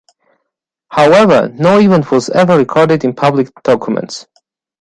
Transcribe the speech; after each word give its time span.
However 0.89 1.49
no 1.49 1.77
event 1.77 2.09
was 2.09 2.31
ever 2.31 2.57
recorded 2.57 3.03
in 3.03 3.13
public 3.13 3.51
documents. 3.61 4.25